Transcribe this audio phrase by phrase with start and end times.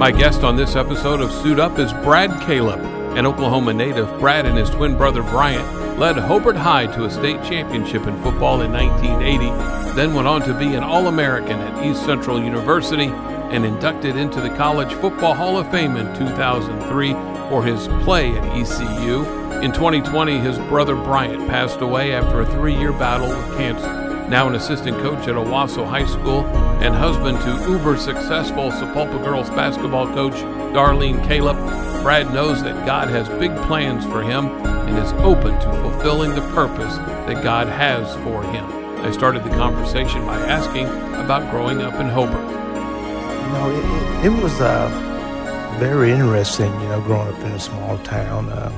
[0.00, 2.80] My guest on this episode of Suit Up is Brad Calip,
[3.18, 4.08] an Oklahoma native.
[4.18, 8.62] Brad and his twin brother Bryant led Hobart High to a state championship in football
[8.62, 13.66] in 1980, then went on to be an All American at East Central University and
[13.66, 17.12] inducted into the College Football Hall of Fame in 2003
[17.50, 19.24] for his play at ECU.
[19.60, 23.99] In 2020, his brother Bryant passed away after a three year battle with cancer
[24.30, 26.46] now an assistant coach at Owasso High School
[26.80, 30.34] and husband to uber successful Sapulpa girls basketball coach
[30.72, 31.56] Darlene Calip,
[32.04, 36.42] Brad knows that God has big plans for him and is open to fulfilling the
[36.52, 38.64] purpose that God has for him.
[39.04, 42.48] I started the conversation by asking about growing up in Hobart.
[42.48, 47.58] You know, it, it, it was uh, very interesting, you know, growing up in a
[47.58, 48.48] small town.
[48.48, 48.70] Uh,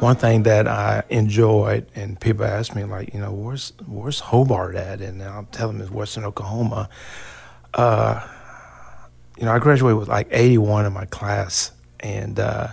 [0.00, 4.76] one thing that I enjoyed, and people ask me like, you know, where's where's Hobart
[4.76, 5.00] at?
[5.00, 6.88] And I'll tell them it's Western Oklahoma.
[7.72, 8.26] Uh,
[9.38, 12.68] you know, I graduated with like 81 in my class, and uh,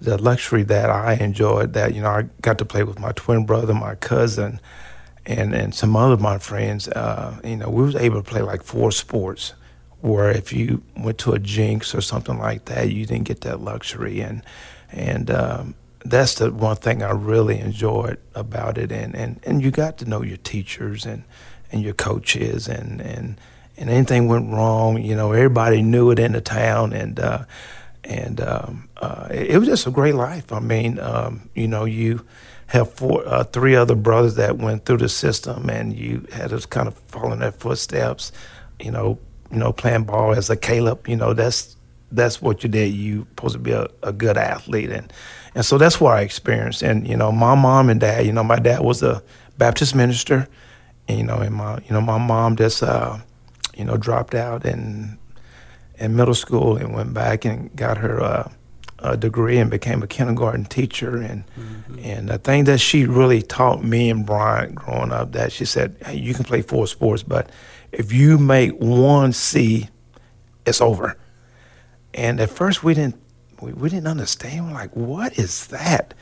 [0.00, 3.46] the luxury that I enjoyed that you know I got to play with my twin
[3.46, 4.60] brother, my cousin,
[5.26, 6.88] and and some other of my friends.
[6.88, 9.54] Uh, you know, we was able to play like four sports.
[10.02, 13.60] Where if you went to a Jenks or something like that, you didn't get that
[13.60, 14.42] luxury, and
[14.90, 19.70] and um, that's the one thing I really enjoyed about it, and, and, and you
[19.70, 21.24] got to know your teachers and,
[21.70, 23.40] and your coaches, and, and
[23.80, 27.44] and anything went wrong, you know, everybody knew it in the town, and uh,
[28.04, 30.52] and um, uh, it, it, was just a great life.
[30.52, 32.24] I mean, um, you know, you
[32.66, 36.58] have four, uh, three other brothers that went through the system, and you had to
[36.68, 38.32] kind of follow in their footsteps,
[38.78, 39.18] you know,
[39.50, 41.76] you know, playing ball as a Calip, you know, that's
[42.12, 42.92] that's what you did.
[42.92, 45.10] You supposed to be a, a good athlete, and
[45.54, 46.82] and so that's what I experienced.
[46.82, 48.26] And you know, my mom and dad.
[48.26, 49.22] You know, my dad was a
[49.58, 50.48] Baptist minister,
[51.08, 53.18] and you know, and my you know my mom just uh,
[53.76, 55.18] you know dropped out in
[55.98, 58.50] in middle school and went back and got her uh,
[59.02, 61.16] a degree and became a kindergarten teacher.
[61.16, 61.98] And mm-hmm.
[62.00, 65.96] and the thing that she really taught me and Brian growing up that she said,
[66.04, 67.50] hey, you can play four sports, but
[67.92, 69.88] if you make one C,
[70.66, 71.16] it's over.
[72.14, 73.20] And at first we didn't
[73.62, 74.68] we, we didn't understand.
[74.68, 76.14] We're like, what is that?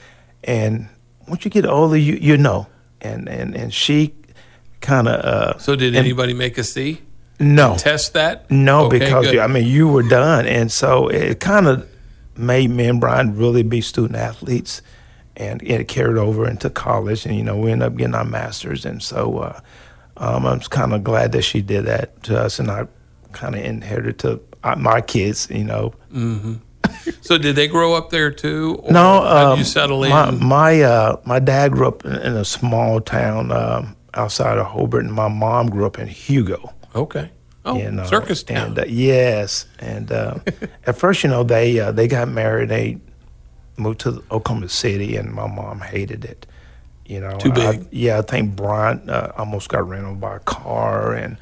[0.45, 0.89] And
[1.27, 2.67] once you get older, you you know.
[3.01, 4.15] And and and she
[4.81, 5.25] kind of.
[5.25, 7.01] Uh, so did and, anybody make a C?
[7.41, 7.77] No.
[7.77, 8.51] Test that?
[8.51, 11.89] No, okay, because I mean you were done, and so it kind of
[12.37, 14.83] made me and Brian really be student athletes,
[15.37, 18.85] and it carried over into college, and you know we ended up getting our masters,
[18.85, 19.61] and so uh,
[20.17, 22.89] um, I'm kind of glad that she did that to us, and I
[23.33, 25.95] kind of inherited to uh, my kids, you know.
[26.13, 26.55] Mm-hmm.
[27.21, 28.83] So did they grow up there too?
[28.91, 30.11] no, um, you settle in?
[30.11, 34.67] My my, uh, my dad grew up in, in a small town um, outside of
[34.67, 36.73] Hobart, and my mom grew up in Hugo.
[36.95, 37.31] Okay.
[37.65, 38.69] Oh, in, uh, circus town.
[38.69, 40.39] And, uh, yes, and uh,
[40.87, 42.69] at first, you know, they uh, they got married.
[42.69, 42.99] They
[43.77, 46.47] moved to Oklahoma City, and my mom hated it.
[47.05, 47.83] You know, too big.
[47.83, 51.37] I, yeah, I think Brian uh, almost got ran over by a car, and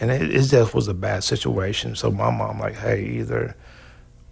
[0.00, 1.94] and it, it just was a bad situation.
[1.94, 3.56] So my mom like, hey, either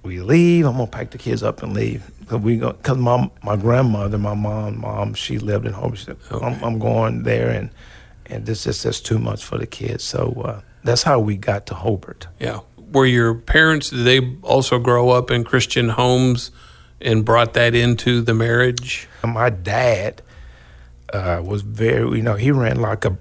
[0.03, 0.67] we leave.
[0.67, 2.11] I'm gonna pack the kids up and leave.
[2.27, 5.75] Cause we go, cause my my grandmother, my mom, mom, she lived in.
[5.95, 6.45] She said, okay.
[6.45, 7.71] I'm, I'm, going there, and
[8.27, 10.05] and this is just too much for the kids.
[10.05, 12.29] So uh, that's how we got to Hobart.
[12.39, 12.61] Yeah.
[12.93, 13.91] Were your parents?
[13.91, 16.51] Did they also grow up in Christian homes
[17.01, 19.09] and brought that into the marriage?
[19.25, 20.23] My dad
[21.13, 23.17] uh, was very, you know, he ran like a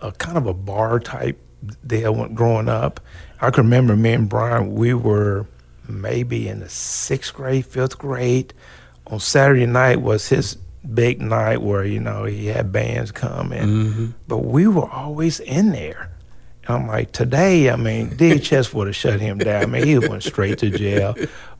[0.00, 1.40] a kind of a bar type
[1.86, 3.00] deal when growing up
[3.40, 5.46] I can remember me and Brian, we were
[5.88, 8.52] maybe in the sixth grade, fifth grade.
[9.06, 10.56] On Saturday night was his
[10.94, 13.68] big night where, you know, he had bands come in.
[13.68, 14.06] Mm-hmm.
[14.26, 16.10] But we were always in there.
[16.66, 19.62] And I'm like, today, I mean, DHS would have shut him down.
[19.62, 21.14] I mean, he went straight to jail.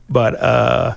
[0.09, 0.95] But uh,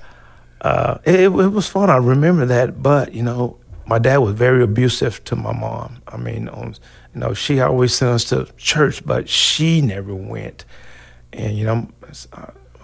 [0.60, 1.90] uh, it, it was fun.
[1.90, 2.82] I remember that.
[2.82, 6.02] But, you know, my dad was very abusive to my mom.
[6.08, 6.74] I mean, on
[7.14, 10.64] you know, she always sent us to church, but she never went.
[11.32, 11.88] And, you know,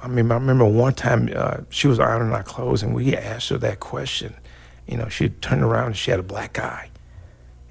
[0.02, 3.48] I mean, I remember one time uh, she was ironing our clothes and we asked
[3.48, 4.34] her that question.
[4.86, 6.90] You know, she turned around and she had a black eye.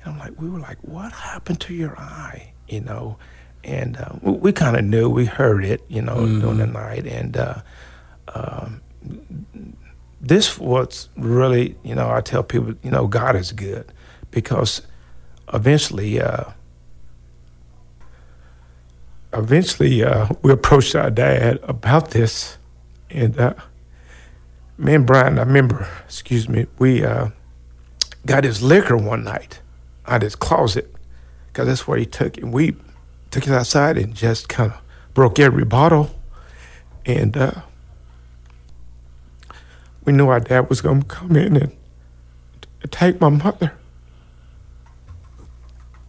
[0.03, 2.53] And I'm like, we were like, what happened to your eye?
[2.67, 3.17] You know,
[3.63, 6.41] and uh, we, we kind of knew, we heard it, you know, mm-hmm.
[6.41, 7.05] during the night.
[7.07, 7.61] And uh,
[8.33, 8.81] um,
[10.21, 13.91] this was really, you know, I tell people, you know, God is good
[14.31, 14.81] because
[15.53, 16.45] eventually, uh,
[19.33, 22.57] eventually, uh, we approached our dad about this,
[23.09, 23.53] and uh,
[24.77, 27.29] me and Brian, I remember, excuse me, we uh,
[28.25, 29.61] got his liquor one night
[30.05, 30.93] out of his closet
[31.47, 32.45] because that's where he took it.
[32.45, 32.75] We
[33.31, 34.79] took it outside and just kind of
[35.13, 36.11] broke every bottle
[37.05, 37.51] and uh,
[40.07, 41.71] we knew our dad was going to come in and
[42.89, 43.73] take my mother.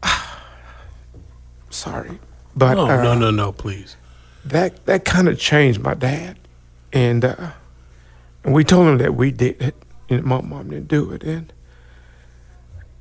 [1.70, 2.18] Sorry,
[2.56, 3.96] but Oh, uh, no, no, no, please.
[4.44, 6.38] that that kind of changed my dad,
[6.92, 7.50] and uh,
[8.44, 9.74] and we told him that we did it,
[10.08, 11.52] and my mom didn't do it, and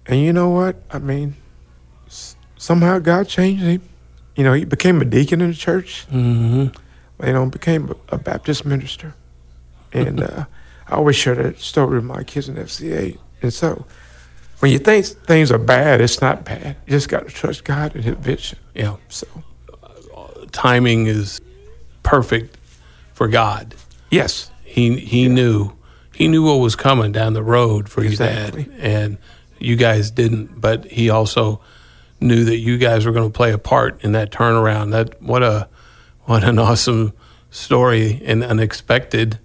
[0.07, 0.77] and you know what?
[0.91, 1.35] I mean,
[2.57, 3.81] somehow God changed him.
[4.35, 6.05] You know, he became a deacon in the church.
[6.11, 7.25] Mm-hmm.
[7.25, 9.13] You know, became a, a Baptist minister,
[9.93, 10.45] and uh,
[10.89, 13.17] I always share that story with my kids in FCA.
[13.41, 13.85] And so,
[14.59, 16.77] when you think things are bad, it's not bad.
[16.85, 18.57] You just got to trust God and His vision.
[18.73, 18.95] Yeah.
[19.09, 19.27] So,
[20.51, 21.41] Timing is
[22.03, 22.57] perfect
[23.13, 23.75] for God.
[24.11, 25.73] yes, He he knew
[26.13, 28.63] he knew what was coming down the road for Exactly.
[28.63, 29.17] your dad, and
[29.59, 30.59] you guys didn't.
[30.59, 31.61] But he also
[32.19, 34.91] knew that you guys were going to play a part in that turnaround.
[34.91, 35.67] That what a
[36.23, 37.13] what an awesome
[37.51, 39.37] story and unexpected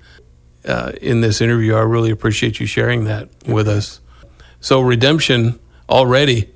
[0.65, 1.75] uh, in this interview.
[1.75, 4.01] I really appreciate you sharing that with us.
[4.61, 6.51] So redemption already.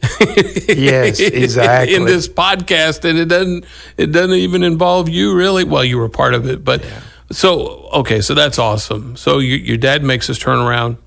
[0.68, 1.94] Yes, exactly.
[1.94, 3.64] in this podcast, and it doesn't
[3.96, 5.64] it doesn't even involve you really.
[5.64, 6.84] Well, you were part of it, but
[7.30, 9.16] so okay, so that's awesome.
[9.16, 10.98] So your your dad makes this turnaround,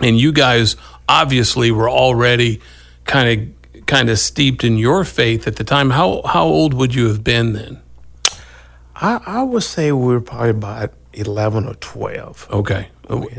[0.00, 0.76] and you guys
[1.08, 2.60] obviously were already
[3.04, 5.90] kind of kind of steeped in your faith at the time.
[5.90, 7.80] How how old would you have been then?
[8.96, 12.48] I, I would say we were probably about 11 or 12.
[12.50, 12.88] Okay,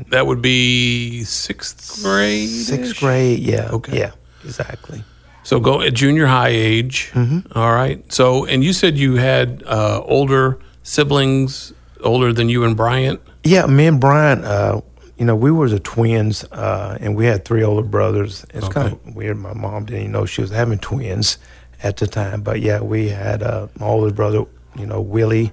[0.10, 2.50] that would be sixth grade.
[2.50, 3.70] Sixth grade, yeah.
[3.72, 4.00] Okay.
[4.00, 4.12] Yeah,
[4.44, 5.04] exactly.
[5.44, 7.12] So go at junior high age.
[7.54, 8.04] All right.
[8.12, 13.22] So and you said you had uh, older siblings, older than you and Bryant.
[13.44, 14.82] Yeah, me and Bryant, uh,
[15.18, 18.46] you know, we were the twins, uh, and we had three older brothers.
[18.54, 19.38] It's kind of weird.
[19.38, 21.38] My mom didn't even know she was having twins
[21.84, 22.42] at the time.
[22.42, 24.46] But yeah, we had uh, my older brother,
[24.78, 25.52] you know, Willie,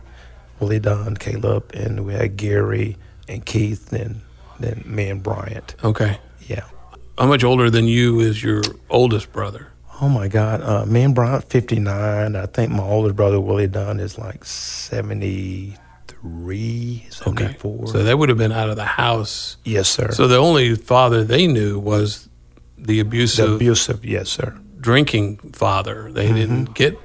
[0.62, 4.20] Willie Dunn, Calip, and we had Gary and Keith, and
[4.60, 5.74] then me and Bryant.
[5.82, 6.20] Okay.
[6.46, 6.62] Yeah.
[7.18, 9.72] How much older than you is your oldest brother?
[10.00, 12.36] Oh my God, uh, me and Bryant, 59.
[12.36, 17.88] I think my older brother, Willie Dunn, is like 73, 74.
[17.88, 19.56] So they would have been out of the house.
[19.64, 20.12] yes, sir.
[20.12, 22.28] So the only father they knew was
[22.78, 24.56] the the abusive abusive, yes, sir.
[24.80, 26.12] drinking father.
[26.12, 26.96] They didn't get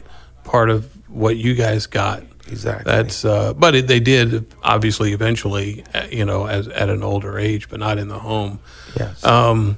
[0.44, 2.21] part of what you guys got.
[2.49, 2.91] Exactly.
[2.91, 7.38] That's uh, but it, they did obviously eventually, uh, you know, as at an older
[7.39, 8.59] age, but not in the home.
[8.99, 9.23] yes.
[9.23, 9.77] Um,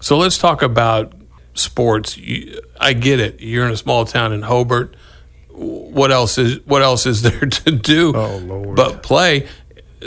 [0.00, 1.12] so let's talk about
[1.54, 2.16] sports.
[2.16, 3.40] You, I get it.
[3.40, 4.94] You're in a small town in Hobart.
[5.50, 8.12] What else is what else is there to do?
[8.14, 8.76] Oh, Lord.
[8.76, 9.46] But play.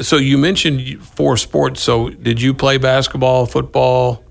[0.01, 1.81] So you mentioned four sports.
[1.81, 4.23] So did you play basketball, football,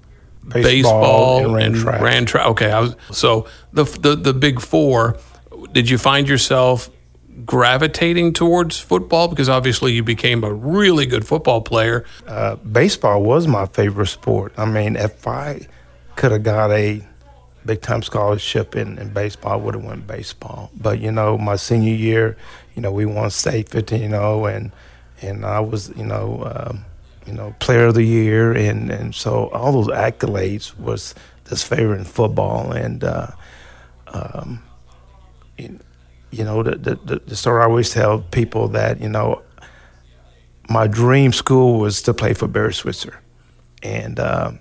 [0.47, 2.01] Baseball, and ran track.
[2.01, 2.47] ran track?
[2.47, 5.19] Okay, I was so the the the big four.
[5.73, 6.89] Did you find yourself
[7.45, 12.05] gravitating towards football because obviously you became a really good football player?
[12.27, 14.53] uh, baseball was my favorite sport.
[14.57, 15.67] I mean, if I
[16.17, 17.03] could have got a
[17.65, 20.71] big time scholarship in, in baseball, I would have went baseball.
[20.77, 22.37] But you know, my senior year,
[22.75, 24.73] you know, we won state 15 0, and
[25.21, 26.85] and I was, you know, um,
[27.27, 31.15] you know, player of the year, and and so all those accolades was
[31.45, 33.29] this favorite in football, and uh,
[34.09, 34.63] um,
[36.31, 39.43] you, know, the, the the story I always tell people that you know
[40.69, 43.21] my dream school was to play for Barry Switzer,
[43.83, 44.53] and uh,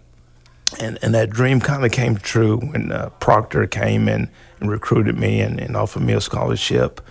[0.79, 5.17] and and that dream kind of came true when uh, Proctor came in and recruited
[5.17, 7.01] me and, and offered me a scholarship,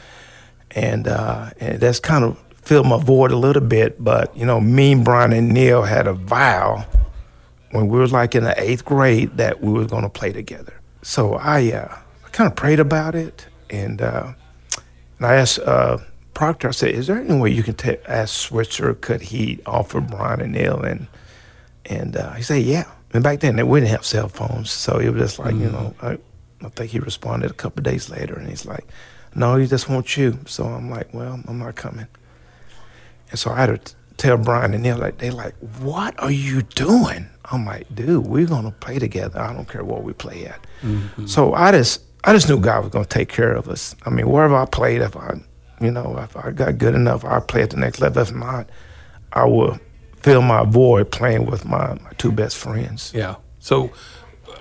[0.70, 4.02] and uh, and that's kind of filled my void a little bit.
[4.02, 6.86] But you know, me, Brian, and Neil had a vow
[7.72, 10.80] when we were like in the eighth grade that we were going to play together.
[11.02, 14.00] So I uh, I kind of prayed about it and.
[15.18, 15.98] And I asked uh,
[16.34, 20.00] Proctor, I said, is there any way you can ta ask Switzer, could he offer
[20.00, 20.80] Brian and Neil?
[20.82, 21.06] And,
[21.86, 22.84] and uh, he said, yeah.
[23.14, 24.70] And back then, they didn't have cell phones.
[24.70, 26.18] So it was just like, you know, I,
[26.62, 28.86] I think he responded a couple of days later and he's like,
[29.34, 30.38] no, he just wants you.
[30.46, 32.06] So I'm like, well, I'm not coming.
[33.30, 36.30] And so I had to t- tell Brian and Neil, like, they're like, what are
[36.30, 37.28] you doing?
[37.50, 39.40] I'm like, dude, we're going to play together.
[39.40, 40.66] I don't care what we play at.
[41.26, 43.94] So I just, I just knew God was going to take care of us.
[44.04, 45.40] I mean, wherever I played, if I,
[45.80, 48.20] you know, if I got good enough, I'd play at the next level.
[48.20, 48.68] If not,
[49.32, 49.78] I would
[50.16, 53.12] fill my void playing with my, my two best friends.
[53.14, 53.36] Yeah.
[53.60, 53.90] So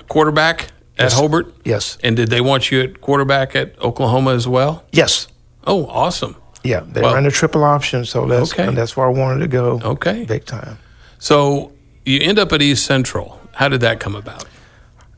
[0.08, 1.54] quarterback at Hobart.
[1.66, 1.98] Yes.
[2.04, 4.84] And did they want you at quarterback at Oklahoma as well?
[4.92, 5.28] Yes.
[5.66, 6.36] Oh, awesome.
[6.64, 6.82] Yeah.
[6.86, 8.68] They Well- ran a triple option, so that's Okay.
[8.68, 9.82] and that's where I wanted to go.
[9.84, 10.24] Okay.
[10.26, 10.78] Big time.
[11.18, 11.72] So
[12.06, 13.40] you end up at East Central.
[13.54, 14.46] How did that come about?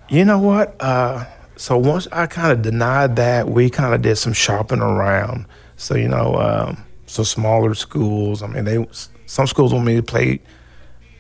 [0.10, 0.76] You know what?
[0.80, 1.26] Uh,
[1.58, 5.46] so once I kind of denied that, we kind of did some shopping around.
[5.76, 8.44] So you know, um, so smaller schools.
[8.44, 8.86] I mean, they
[9.26, 10.40] some schools want me to play,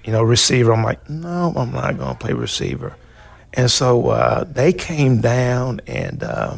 [0.06, 0.74] you know, receiver.
[0.74, 2.96] I'm like, no, I'm not to play receiver.
[3.53, 6.58] And so uh, they came down and uh,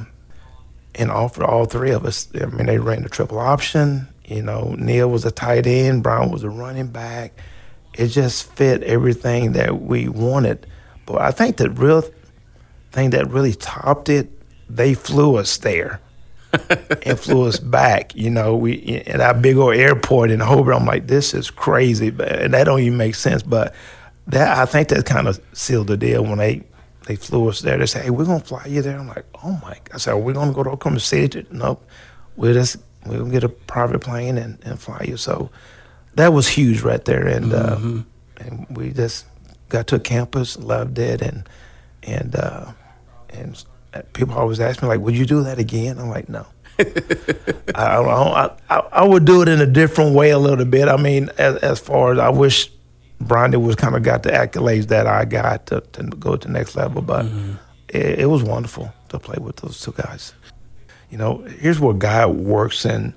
[0.95, 2.27] and offered all three of us.
[2.39, 4.07] I mean, they ran the triple option.
[4.25, 7.33] You know, Neil was a tight end, Brown was a running back.
[7.95, 10.67] It just fit everything that we wanted.
[11.05, 12.03] But I think the real
[12.91, 14.29] thing that really topped it,
[14.69, 15.99] they flew us there
[17.05, 18.15] and flew us back.
[18.15, 20.75] You know, we at our big old airport in Hobart.
[20.75, 23.43] I'm like, this is crazy, and that don't even make sense.
[23.43, 23.73] But
[24.27, 26.63] that I think that kind of sealed the deal when they
[27.05, 27.77] they flew us there.
[27.77, 30.17] They said, "Hey, we're gonna fly you there." I'm like, "Oh my!" I said, "Are
[30.17, 31.85] we gonna go to Oklahoma City?" Nope.
[32.35, 35.17] We'll just we'll get a private plane and, and fly you.
[35.17, 35.49] So
[36.15, 37.99] that was huge right there, and mm-hmm.
[37.99, 39.25] uh, and we just
[39.69, 41.47] got to campus, loved it, and
[42.11, 42.71] and uh,
[43.29, 43.63] and
[44.13, 46.45] people always ask me like, "Would you do that again?" I'm like, "No."
[47.75, 50.87] I, I, I, I, would do it in a different way a little bit.
[50.87, 52.71] I mean, as, as far as I wish
[53.21, 56.53] Bronny was kind of got the accolades that I got to, to go to the
[56.53, 57.53] next level, but mm-hmm.
[57.89, 60.33] it, it, was wonderful to play with those two guys.
[61.09, 63.13] You know, here's where God works in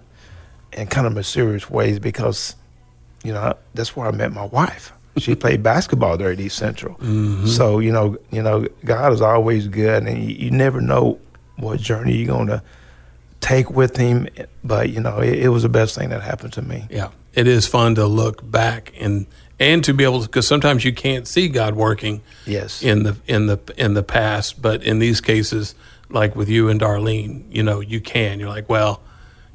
[0.72, 2.56] in kind of mysterious ways because,
[3.22, 4.92] you know, that's where I met my wife.
[5.19, 6.95] She played basketball there at East Central.
[6.95, 7.47] Mm-hmm.
[7.47, 11.21] So you know, you know, God is always good, and you, you never know
[11.57, 12.62] what journey you're going to
[13.40, 14.28] take with Him.
[14.64, 16.87] But you know, it, it was the best thing that happened to me.
[16.90, 19.26] Yeah, it is fun to look back and
[19.62, 22.23] and to be able to because sometimes you can't see God working.
[22.47, 22.83] Yes.
[22.83, 25.75] In the in the in the past, but in these cases,
[26.09, 28.40] like with you and Darlene, you know, you can.
[28.40, 29.02] You're like, well,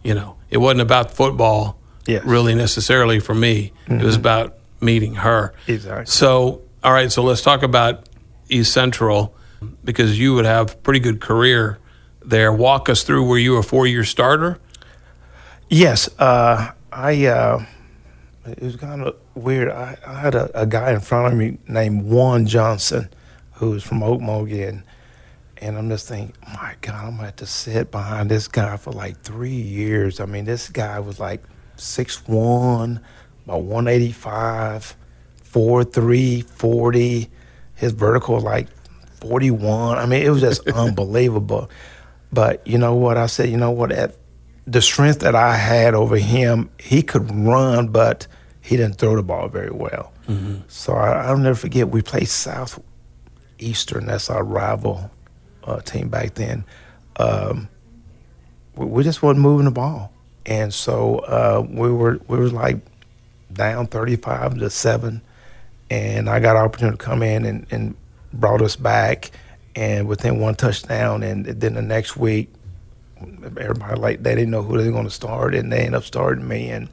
[0.04, 1.78] you know, it wasn't about football.
[2.06, 2.24] Yes.
[2.24, 4.00] Really, necessarily for me, mm-hmm.
[4.00, 4.22] it was mm-hmm.
[4.22, 5.54] about meeting her.
[5.68, 6.06] Exactly.
[6.06, 8.08] So, all right, so let's talk about
[8.50, 9.36] East Central
[9.84, 11.80] because you would have pretty good career
[12.24, 12.52] there.
[12.54, 13.28] Walk us through.
[13.28, 14.60] Were you a four-year starter?
[15.70, 17.26] Yes, uh, I.
[17.26, 17.66] Uh,
[18.46, 19.70] it was kind of weird.
[19.70, 23.10] I, I had a, a, guy in front of me named Juan Johnson,
[23.54, 24.84] who was from Okmulgee, and,
[25.58, 28.92] and I'm just thinking, my God, I'm gonna have to sit behind this guy for
[28.92, 30.22] like three years.
[30.22, 31.44] I mean, this guy was like
[31.76, 33.02] six one,
[33.48, 34.96] about 185,
[35.42, 37.30] 4'3", 40.
[37.76, 38.68] His vertical like
[39.22, 39.98] 41.
[39.98, 41.70] I mean, it was just unbelievable.
[42.34, 43.18] But you know what?
[43.18, 43.94] I said, you know what?
[43.94, 44.16] At
[44.66, 48.28] the strength that I had over him, he could run, but
[48.60, 50.12] he didn't throw the ball very well.
[50.28, 50.64] Mm-hmm.
[50.68, 54.08] So I, will never forget, we played Southeastern.
[54.08, 55.10] That's our rival
[55.64, 56.66] uh, team back then.
[57.16, 57.70] Um,
[58.76, 60.12] we, we, just wasn't moving the ball.
[60.46, 62.80] And so uh, we were we were like
[63.58, 65.22] down 35 to 7
[65.90, 67.96] and I got an opportunity to come in and, and
[68.34, 69.32] brought us back.
[69.76, 72.50] And within one touchdown and then the next week
[73.44, 76.04] everybody like they didn't know who they were going to start and they ended up
[76.04, 76.70] starting me.
[76.70, 76.90] And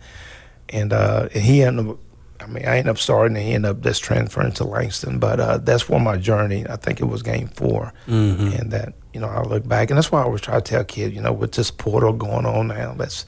[0.68, 1.99] and uh, and he ended up
[2.40, 5.18] I mean I ended up starting and he ended up just transferring to Langston.
[5.18, 8.47] But uh, that's where my journey I think it was game 4 mm-hmm.
[8.49, 10.85] and that you know I look back and that's why I always try to tell
[10.85, 13.25] kids you know with this portal going on now let's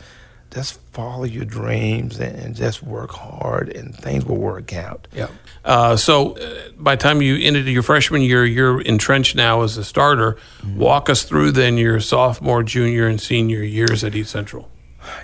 [0.57, 5.07] just follow your dreams and, just work hard and things will work out.
[5.13, 5.29] Yeah.
[5.67, 9.77] Uh, so uh, by the time you ended your freshman year, you're entrenched now as
[9.77, 10.33] a starter.
[10.33, 10.79] Mm-hmm.
[10.79, 14.71] Walk us through then your sophomore, junior, and senior years at East Central.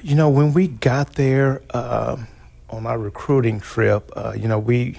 [0.02, 2.18] You know, when we got there uh,
[2.68, 4.98] on our recruiting trip, uh, you know, we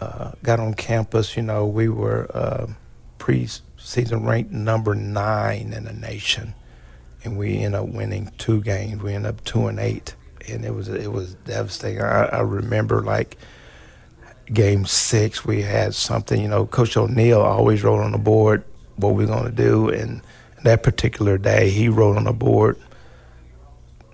[0.00, 2.66] uh, got on campus, you know, we were uh,
[3.20, 6.54] preseason ranked number nine in the nation
[7.24, 9.02] and we ended up winning two games.
[9.02, 10.14] We ended up two and eight,
[10.48, 12.02] and it was it was devastating.
[12.02, 13.38] I, I remember like
[14.52, 16.40] game six, we had something.
[16.40, 18.64] You know, Coach O'Neill always wrote on the board
[18.96, 20.20] what we're going to do, and
[20.62, 22.78] that particular day, he wrote on the board,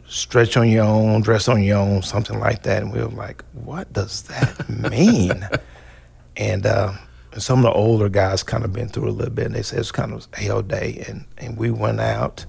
[0.09, 2.83] "Stretch on your own, dress on your own," something like that.
[2.83, 5.49] And we were like, "What does that mean?"
[6.37, 6.93] and uh,
[7.39, 9.81] some of the older guys kind of been through a little bit, and they said
[9.81, 12.47] it's kind of hell day, and and we went out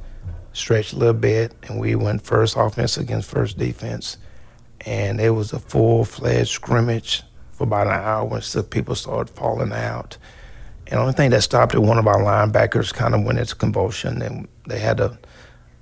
[0.53, 4.17] stretched a little bit, and we went first offense against first defense.
[4.81, 9.71] And it was a full fledged scrimmage for about an hour when people started falling
[9.71, 10.17] out.
[10.87, 13.55] And the only thing that stopped it, one of our linebackers kind of went into
[13.55, 15.17] convulsion, and they had to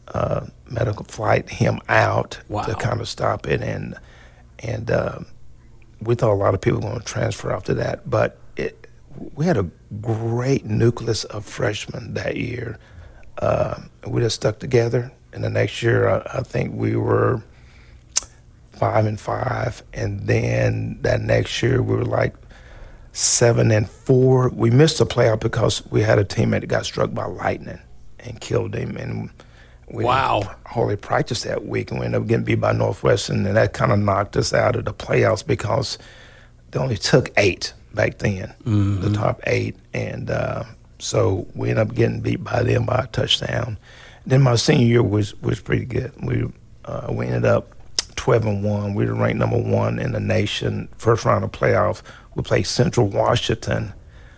[0.09, 2.63] uh, medical flight him out wow.
[2.63, 3.61] to kind of stop it.
[3.61, 3.95] And
[4.59, 5.19] and uh,
[6.01, 8.88] we thought a lot of people were going to transfer after that, but it,
[9.35, 9.69] we had a
[10.01, 12.77] great nucleus of freshmen that year
[13.39, 15.12] uh, we just stuck together.
[15.34, 17.43] And the next year, I, I, think we were
[18.72, 19.84] five and five.
[19.93, 22.36] And then that next year, we were like
[23.12, 24.50] seven and four.
[24.50, 27.79] We missed the playoff because we had a teammate that got struck by lightning
[28.19, 28.98] and killed him.
[28.98, 29.29] And
[29.91, 30.41] We Wow.
[30.65, 33.91] hardly practice that week, and we ended up getting beat by Northwestern, and that kind
[33.91, 35.98] of knocked us out of the playoffs because
[36.72, 40.63] they only took eight back then, the top eight, and uh,
[41.00, 43.77] so we ended up getting beat by them by a touchdown.
[44.25, 46.12] Then my senior year was was pretty good.
[46.22, 46.46] We
[46.86, 47.70] uh, we ended up
[48.15, 48.94] twelve and one.
[48.94, 50.88] We were ranked number one in the nation.
[50.98, 52.01] First round of playoff,
[52.36, 53.94] we played Central Washington,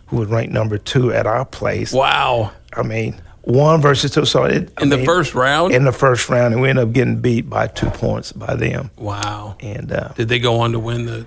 [0.08, 1.92] who was ranked number two at our place.
[1.92, 2.52] Wow.
[2.78, 4.24] I mean, one versus two.
[4.26, 5.74] So it, I In the mean, first round?
[5.74, 8.92] in the first round, and we ended up getting beat by two points by them.
[8.98, 9.58] wow.
[9.60, 11.26] And uh, Did they go on to win the?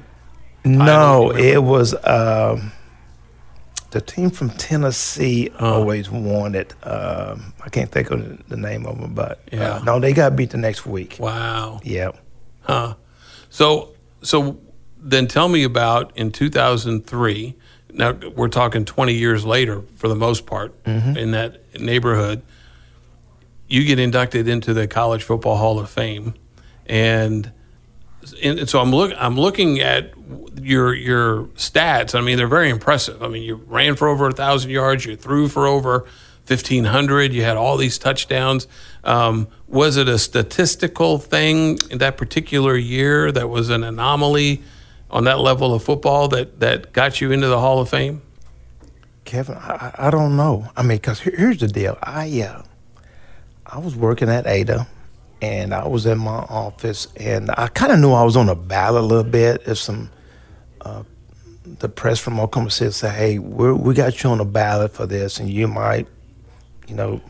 [0.65, 2.73] no, it was um,
[3.95, 6.75] the team from Tennessee always won it.
[6.83, 9.77] Um, I can't think of the- name of them, but Yeah.
[9.77, 11.17] uh, no, they got beat the next week.
[11.21, 11.81] Wow.
[11.85, 12.11] Yeah.
[12.63, 12.95] Huh.
[13.51, 14.59] So so
[15.01, 17.55] then tell me about in 2003.
[17.93, 22.43] Now we're talking 20 years later for the most part in that neighborhood.
[23.69, 26.35] You get inducted into the College Football Hall of Fame,
[26.87, 27.53] and,
[28.43, 30.13] and so I'm look I'm looking at
[30.61, 32.15] your your stats.
[32.15, 33.23] I mean they're very impressive.
[33.23, 36.07] I mean you ran for over a thousand yards, you threw for over
[36.47, 38.69] 1500 you had all these touchdowns
[39.03, 44.63] um, was it a statistical thing in that particular year that was an anomaly
[45.11, 48.21] on that level of football that, that got you into the hall of fame
[49.25, 50.69] Kevin, I, I don't know.
[50.77, 51.99] I mean, because here, here's the deal.
[52.03, 52.63] I uh,
[53.67, 54.87] I was working at Ada,
[55.41, 58.55] and I was in my office, and I kind of knew I was on the
[58.55, 59.63] ballot a little bit.
[59.67, 60.11] If some
[60.81, 61.03] uh,
[61.65, 65.07] the press from Oklahoma City said, "Hey, we we got you on the ballot for
[65.07, 66.07] this, and you might,
[66.87, 67.21] you know,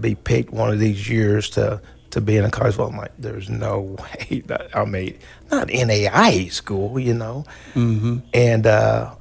[0.00, 1.80] be picked one of these years to."
[2.10, 3.80] To be in a college football, I'm like, there's no
[4.30, 4.40] way.
[4.46, 5.18] That, I mean,
[5.50, 7.44] not NAIA school, you know.
[7.74, 8.18] Mm-hmm.
[8.32, 9.14] And uh,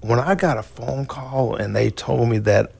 [0.00, 2.72] when I got a phone call and they told me that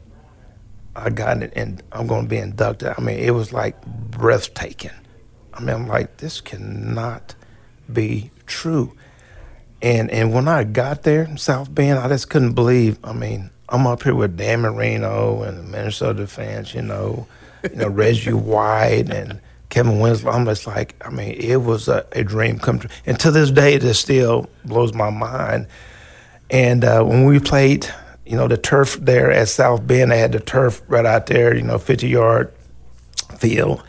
[0.99, 4.90] I got it and I'm going to be inducted, I mean, it was like breathtaking.
[5.55, 7.35] I mean, I'm like, this cannot
[7.93, 8.93] be true.
[9.81, 12.99] And and when I got there South Bend, I just couldn't believe.
[13.05, 17.27] I mean, I'm up here with Dan Marino and the Minnesota fans, you know,
[17.62, 20.33] you know Reggie White and Kellen Winslow.
[20.33, 22.90] I'm just like, I mean, it was a, a dream come true.
[23.07, 25.68] And to this day, it still blows my mind.
[26.51, 27.87] And uh, when we played,
[28.29, 31.57] you know, the turf there at South Bend, they had the turf right out there,
[31.57, 32.53] you know, 50 yard
[33.38, 33.83] field.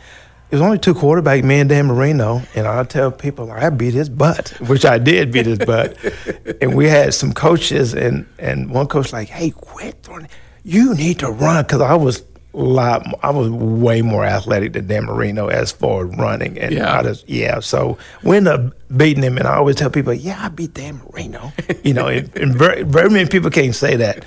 [0.50, 3.68] It was only two quarterback, me and Dan Marino, and I tell people like, I
[3.68, 5.94] beat his butt, which I did beat his butt.
[6.62, 10.26] and we had some coaches, and and one coach like, hey, quit throwing,
[10.64, 15.04] you need to run, because I was lot, I was way more athletic than Dan
[15.04, 16.98] Marino as far as running, and Yeah.
[16.98, 17.60] I just yeah.
[17.60, 21.00] So we ended up beating him, and I always tell people, yeah, I beat Dan
[21.10, 21.52] Marino,
[21.84, 24.24] you know, and, and very very many people can't say that,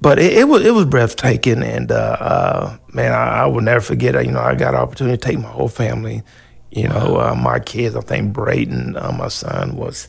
[0.00, 3.80] but it, it was it was breathtaking, and uh, uh, man, I, I will never
[3.80, 4.26] forget it.
[4.26, 6.22] You know, I got an opportunity to take my whole family,
[6.70, 7.96] you know, uh, my kids.
[7.96, 10.08] I think Brayden, uh, my son, was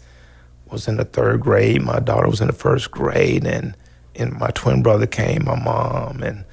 [0.70, 1.82] was in the third grade.
[1.82, 3.76] My daughter was in the first grade, and
[4.16, 6.44] and my twin brother came, my mom, and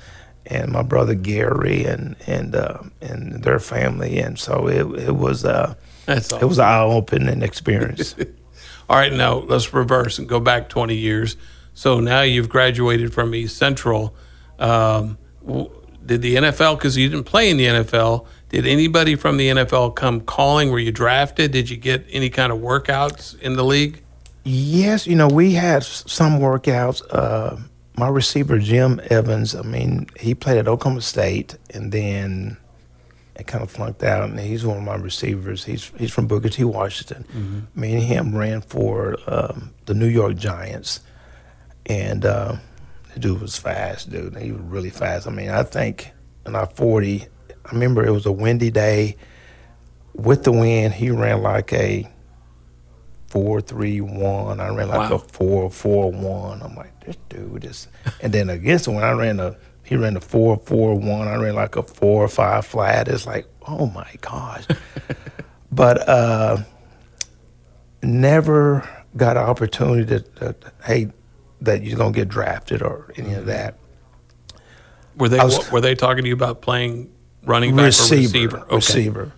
[0.51, 5.45] and my brother Gary, and and uh, and their family, and so it it was
[5.45, 5.75] uh,
[6.07, 8.15] That's it was an eye opening experience.
[8.91, 11.37] All right, now let's reverse and go back 20 years.
[11.75, 14.17] So now you've graduated from East Central.
[14.59, 15.71] Um, w-
[16.05, 19.95] did the NFL, because you didn't play in the NFL, did anybody from the NFL
[19.95, 20.73] come calling?
[20.73, 21.53] Were you drafted?
[21.53, 24.03] Did you get any kind of workouts in the league?
[24.43, 27.01] Yes, you know, we had some workouts.
[27.11, 27.59] Uh,
[28.01, 32.57] my receiver, Jim Evans, I mean, he played at Oklahoma State and then
[33.37, 34.29] it kind of flunked out.
[34.29, 35.65] And he's one of my receivers.
[35.65, 36.65] He's he's from Booker T.
[36.65, 37.69] Washington.
[37.75, 41.01] Me and him ran for um, the New York Giants.
[41.87, 42.57] And uh,
[43.15, 44.37] the dude was fast, dude.
[44.37, 45.27] He was really fast.
[45.27, 46.11] I mean, I think
[46.47, 47.23] in our 40,
[47.67, 49.17] I remember it was a windy day.
[50.15, 52.09] With the wind, he ran like a
[53.29, 54.61] four three one.
[54.61, 55.17] I ran like Wow.
[55.17, 56.63] a four four one.
[56.63, 57.89] I'm like, this dude is.
[58.21, 61.27] And then against him, when I ran a, he ran a four four one.
[61.29, 63.09] I ran like a four five flat.
[63.09, 64.65] It's like, oh my gosh.
[65.73, 66.59] but uh,
[68.03, 71.09] never got an opportunity to, hey,
[71.61, 73.77] that you're gonna get drafted or any of that.
[75.17, 77.13] Were they was- were they talking to you about playing
[77.45, 78.59] running back receiver, or receiver?
[78.67, 78.77] Okay.
[78.77, 79.33] receiver.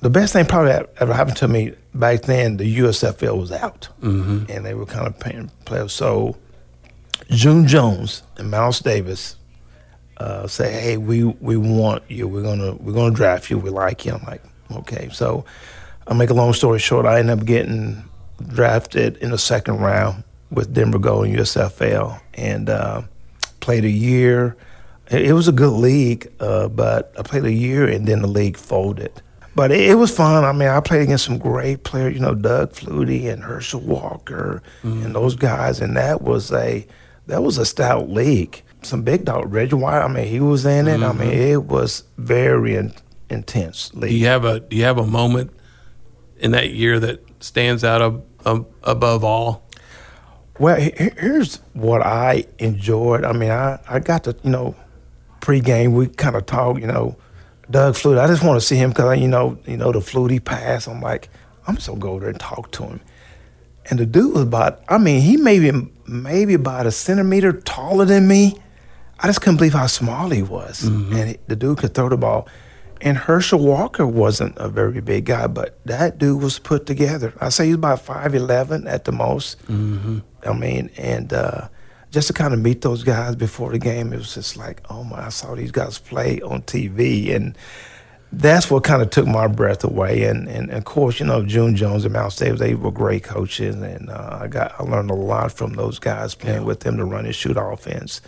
[0.00, 3.88] The best thing probably that ever happened to me back then, the USFL was out,
[4.00, 4.44] mm-hmm.
[4.48, 5.92] and they were kind of paying players.
[5.92, 6.36] So
[7.30, 9.36] June Jones and Mouse Davis
[10.18, 12.28] uh, say, "Hey, we we want you.
[12.28, 13.58] We're gonna we're gonna draft you.
[13.58, 15.44] We like you." I'm like, "Okay." So
[16.06, 17.04] I'll make a long story short.
[17.04, 18.04] I end up getting
[18.46, 23.02] drafted in the second round with Denver Gold and USFL, and uh,
[23.60, 24.56] played a year.
[25.10, 28.28] It, it was a good league, uh, but I played a year and then the
[28.28, 29.22] league folded.
[29.58, 30.44] But it, it, was fun.
[30.44, 34.62] I mean, I played against some great players, you know, Doug Flutie and Herschel Walker
[34.84, 35.04] mm-hmm.
[35.04, 36.86] and those guys, and that was a
[37.26, 38.62] that was a stout league.
[38.82, 40.00] Some big dog, Reggie White.
[40.00, 41.00] I mean, he was in it.
[41.00, 41.20] Mm-hmm.
[41.20, 42.94] I mean, it was very in,
[43.30, 44.12] intense league.
[44.12, 45.50] Do you have a Do you have a moment
[46.38, 49.68] in that year that stands out of, of, above all?
[50.60, 53.24] Well, here's what I enjoyed.
[53.24, 54.76] I mean, I, I got to, you know,
[55.40, 57.16] pregame, we kind of talk, you know,
[57.70, 58.18] Doug Flutie.
[58.18, 60.86] I just want to see him because, you know, you know, the Flutie pass.
[60.86, 61.28] I'm like,
[61.66, 63.00] I'm just to go over there and talk to him.
[63.90, 65.70] And the dude was about, I mean, he maybe
[66.06, 68.56] maybe about a centimeter taller than me.
[69.20, 70.82] I just couldn't believe how small he was.
[70.82, 71.16] Mm-hmm.
[71.16, 72.48] And he, the dude could throw the ball.
[73.00, 77.32] And Herschel Walker wasn't a very big guy, but that dude was put together.
[77.40, 79.58] I say he's about 5'11 at the most.
[79.66, 80.18] Mm-hmm.
[80.44, 81.68] I mean, and uh,
[82.18, 85.04] just to kind of meet those guys before the game, it was just like, oh
[85.04, 87.34] my, I saw these guys play on TV.
[87.34, 87.56] And
[88.32, 90.24] that's what kind of took my breath away.
[90.24, 93.22] And, and, and of course, you know, June Jones and Mouse Davis, they were great
[93.22, 93.76] coaches.
[93.76, 96.64] And uh, I got I learned a lot from those guys playing yeah.
[96.64, 98.20] with them to run and shoot offense.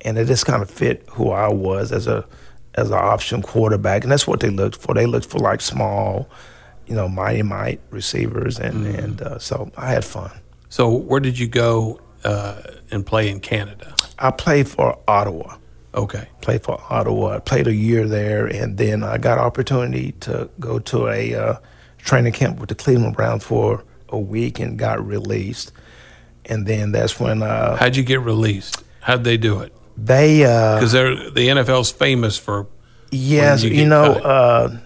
[0.00, 2.26] And it just kind of fit who I was as a–
[2.76, 4.94] as an option quarterback, and that's what they looked for.
[4.94, 6.28] They looked for like small,
[6.86, 8.98] you know, mighty might receivers, and mm.
[8.98, 10.30] and uh, so I had fun.
[10.68, 13.94] So where did you go uh, and play in Canada?
[14.18, 15.56] I played for Ottawa.
[15.94, 16.28] Okay.
[16.40, 17.36] Played for Ottawa.
[17.36, 21.56] I played a year there, and then I got opportunity to go to a uh,
[21.98, 25.72] training camp with the Cleveland Browns for a week and got released.
[26.46, 27.42] And then that's when.
[27.42, 28.82] Uh, How'd you get released?
[29.00, 29.72] How'd they do it?
[29.96, 32.66] They because uh, they're the NFL's famous for.
[33.10, 34.76] Yes, you, you, know, uh,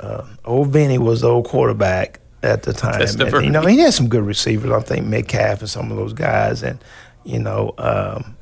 [0.00, 3.00] uh, old Vinny was the old quarterback at the time.
[3.02, 4.70] And, you know, he had some good receivers.
[4.70, 6.82] I think Metcalf and some of those guys, and
[7.24, 8.36] you know, um,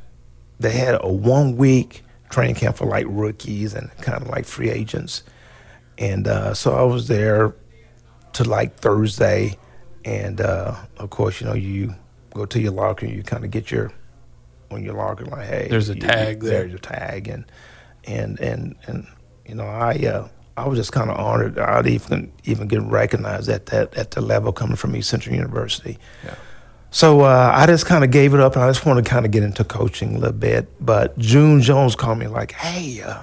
[0.61, 4.71] they had a one week training camp for like rookies and kind of like free
[4.71, 5.23] agents.
[5.97, 7.55] And uh, so I was there
[8.35, 9.59] to like Thursday,
[10.05, 11.95] and uh, of course, you know, you
[12.35, 13.93] go to your locker, and you kind of get your
[14.71, 16.61] on your locker like, hey, there's a you, tag you, there.
[16.61, 17.45] There's a tag, and
[18.05, 19.07] and and and
[19.47, 20.29] you know, I uh,
[20.59, 21.59] I was just kind of honored.
[21.59, 25.99] I'd even even get recognized at that at the level coming from East Central University.
[26.25, 26.35] Yeah.
[26.91, 29.25] So uh, I just kind of gave it up, and I just wanted to kind
[29.25, 30.69] of get into coaching a little bit.
[30.85, 33.23] But June Jones called me like, "Hey, uh,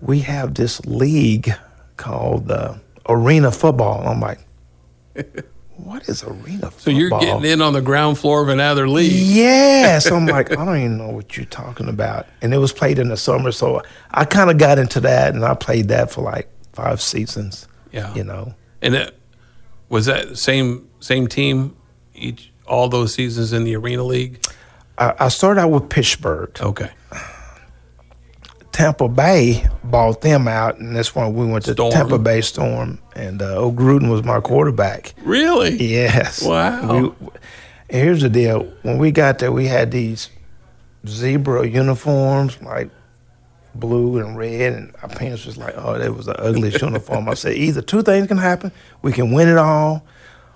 [0.00, 1.52] we have this league
[1.96, 2.76] called uh,
[3.08, 4.40] Arena Football." I'm like,
[5.84, 6.78] what is arena football?
[6.78, 9.12] So you're getting in on the ground floor of another league.
[9.12, 10.10] Yes.
[10.10, 12.26] I'm like, I don't even know what you're talking about.
[12.40, 15.44] And it was played in the summer, so I kind of got into that, and
[15.44, 17.66] I played that for like five seasons.
[17.90, 18.14] Yeah.
[18.14, 18.54] You know.
[18.80, 19.18] And it,
[19.88, 21.76] was that same same team
[22.14, 24.42] each all those seasons in the arena league?
[24.98, 26.56] I, I started out with Pittsburgh.
[26.60, 26.90] Okay.
[28.72, 31.92] Tampa Bay bought them out, and that's when we went to Storm.
[31.92, 35.14] Tampa Bay Storm, and uh, old Gruden was my quarterback.
[35.22, 35.76] Really?
[35.76, 36.42] Yes.
[36.42, 37.14] Wow.
[37.20, 37.28] We,
[37.90, 40.30] here's the deal: when we got there, we had these
[41.06, 42.90] zebra uniforms, like
[43.74, 47.34] blue and red, and our parents was like, "Oh, that was the ugliest uniform." I
[47.34, 50.04] said, "Either two things can happen: we can win it all,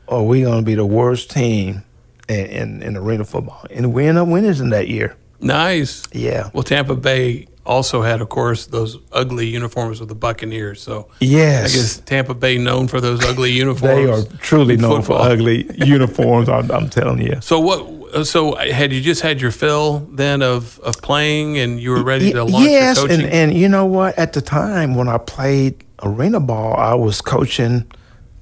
[0.07, 1.83] or we're gonna be the worst team
[2.29, 5.17] in, in, in arena football." And we ended up winning in that year.
[5.39, 6.03] Nice.
[6.13, 6.49] Yeah.
[6.55, 10.81] Well, Tampa Bay also had, of course, those ugly uniforms with the Buccaneers.
[10.83, 13.83] So yes, I guess Tampa Bay known for those ugly uniforms.
[13.83, 15.25] they are truly known football.
[15.25, 16.49] for ugly uniforms.
[16.49, 17.41] I'm, I'm, telling you.
[17.41, 18.27] So what?
[18.27, 22.33] So had you just had your fill then of, of playing, and you were ready
[22.33, 24.17] to launch yes, and and you know what?
[24.19, 27.91] At the time when I played arena ball, I was coaching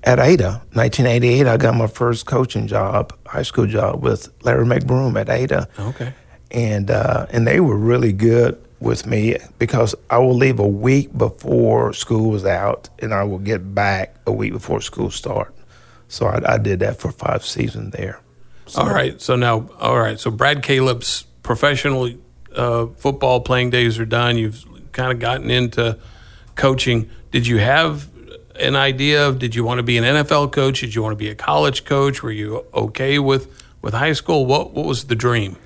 [0.05, 0.63] at Ada.
[0.73, 5.69] 1988, I got my first coaching job, high school job with Larry McBroom at Ada.
[5.79, 6.13] Okay.
[6.51, 11.17] And uh, and they were really good with me because I will leave a week
[11.17, 15.55] before school was out, and I will get back a week before school start.
[16.09, 18.21] So I, I did that for five seasons there.
[18.67, 18.83] So.
[18.83, 19.21] All right.
[19.21, 20.21] So now, all right.
[20.21, 22.11] So Brad Calip's professional
[22.55, 24.39] uh, football playing days are done.
[24.39, 25.99] You've kind of gotten into
[26.55, 27.11] coaching.
[27.31, 28.09] Did you have
[28.57, 30.81] an idea of did you want to be an NFL coach?
[30.81, 32.23] Did you want to be a college coach?
[32.23, 34.47] Were you okay with with high school?
[34.47, 35.57] What what was the dream?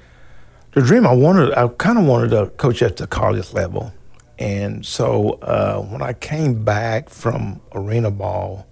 [0.72, 3.92] The dream I wanted, I kind of wanted to coach at the college level.
[4.38, 8.66] And so uh, when I came back from arena ball,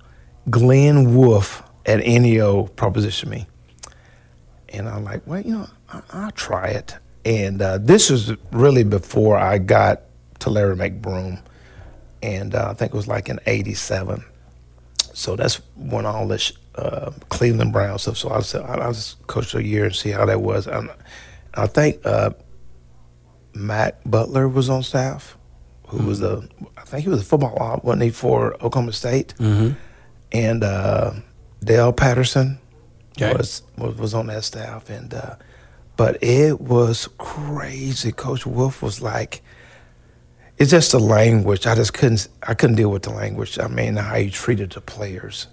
[0.49, 3.47] Glenn Wolf at NEO propositioned me.
[4.69, 6.97] And I'm like, well, you know, I, will try it.
[7.25, 10.03] And uh, this was really before I got
[10.41, 11.41] to Larry McBroom.
[12.23, 14.25] And uh, I think it was like in 87.
[15.15, 18.19] So that's when all this uh, Cleveland Browns stuff.
[18.19, 20.69] So I said, I'll just coach a year and see how that was.
[20.69, 20.91] I'm,
[21.57, 22.31] I think uh,
[23.55, 25.37] Mac Butler was on staff,
[25.88, 29.35] who was the I think he was a football op, wasn't he, for Oklahoma State?
[29.38, 29.73] Mm-hmm.
[30.33, 31.12] And uh,
[31.64, 32.59] Dale Patterson
[33.19, 33.33] Okay.
[33.35, 35.37] was, was was on that staff, and uh,
[35.97, 38.12] but it was crazy.
[38.12, 39.40] Coach Wolf was like,
[40.59, 41.66] it's just the language.
[41.66, 43.59] I just couldn't I couldn't deal with the language.
[43.59, 45.47] I mean, how he treated the players,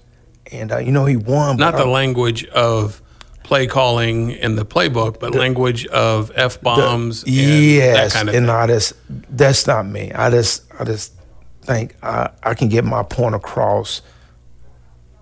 [0.52, 1.56] and uh, you know he won.
[1.56, 3.02] Not the I- language of
[3.44, 7.24] play calling in the playbook, but language of f bombs.
[7.28, 8.56] yes, that kind of and thing.
[8.56, 10.12] I just that's not me.
[10.12, 11.14] I just I just
[11.62, 14.02] think I, I can get my point across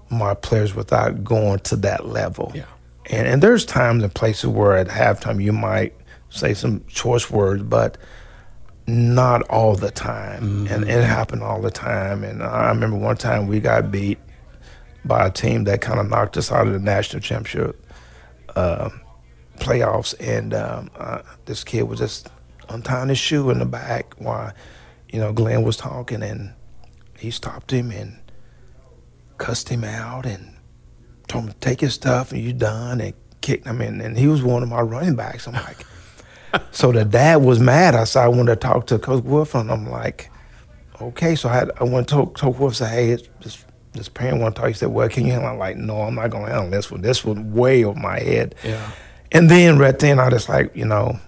[0.10, 2.52] my players without going to that level.
[2.54, 2.66] Yeah.
[3.10, 5.94] And and there's times and places where at halftime you might
[6.30, 7.98] say some choice words, but
[8.88, 10.68] not all the time.
[10.68, 10.90] And mm-hmm.
[10.90, 12.24] it happened all the time.
[12.24, 14.20] And I remember one time we got beat
[15.06, 17.84] by a team that kind of knocked us out of the national championship
[18.56, 18.90] uh,
[19.60, 22.30] playoffs, and um, uh, this kid was just
[22.70, 24.52] untying his shoe in the back while,
[25.10, 26.54] you know, Glenn was talking, and
[27.18, 28.18] he stopped him and
[29.38, 30.56] cussed him out and
[31.28, 34.28] told him to take his stuff and you done and kicked him in, and he
[34.28, 35.48] was one of my running backs.
[35.48, 35.86] I'm like,
[36.72, 37.96] so the dad was mad.
[37.96, 40.30] I said I wanted to talk to Coach Wolf, and I'm like,
[41.02, 41.36] okay.
[41.36, 44.56] So I had I went to Coach Wolf said, hey, it's- this this parent want
[44.56, 44.70] to talk.
[44.70, 45.50] He said, well, can you handle?
[45.50, 47.02] I'm like, no, I'm not gonna handle this one.
[47.02, 48.56] This one way over my head.
[48.64, 48.92] Yeah.
[49.32, 51.20] And then right then I just like, you know,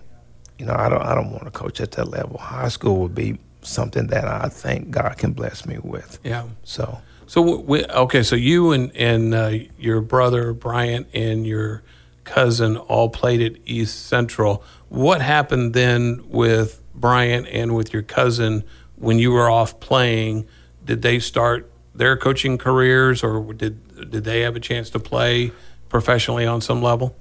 [0.58, 2.38] you know, I don't I don't want to coach at that level.
[2.38, 6.20] High school would be something that I think God can bless me with.
[6.24, 6.48] Yeah.
[6.64, 11.84] So So we, okay, so you and and uh, your brother Bryant and your
[12.24, 14.64] cousin all played at East Central.
[14.90, 18.64] What happened then with Bryant and with your cousin
[18.96, 20.46] when you were off playing?
[20.86, 25.52] Did they start their coaching careers, or did did they have a chance to play
[25.90, 27.16] professionally on some level?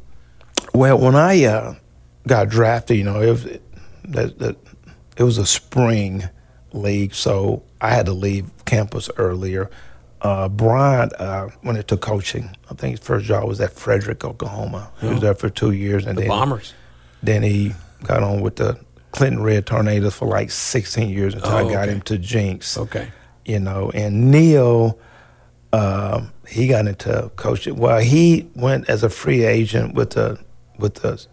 [0.74, 1.74] Well, when I uh,
[2.26, 3.44] got drafted, you know, it was,
[4.04, 4.56] that, that,
[5.16, 6.24] it was a spring
[6.72, 9.70] league, so I had to leave campus earlier.
[10.22, 12.56] Uh, Brian uh, went into coaching.
[12.70, 14.90] I think his first job was at Frederick, Oklahoma.
[15.00, 16.72] He was there for two years, and The then Bombers.
[17.22, 17.72] then he
[18.04, 18.78] got on with the
[19.10, 21.92] Clinton Red Tornadoes for like 16 years until I Oh, got okay.
[21.92, 23.08] him to Jenks Okay.
[23.44, 23.90] You know.
[23.94, 24.98] And Neil,
[25.72, 27.76] um, he got into coaching.
[27.76, 30.38] Well, he went as a free agent with the
[30.78, 31.24] with the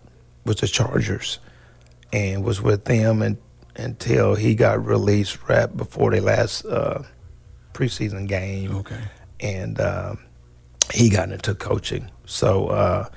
[0.46, 1.40] with the Chargers,
[2.14, 3.38] and was with them and,
[3.76, 7.04] until he got released right before the last uh,
[7.74, 8.76] preseason game.
[8.78, 9.00] Okay.
[9.40, 10.20] And um,
[10.94, 12.10] he got into coaching.
[12.26, 13.10] So uh,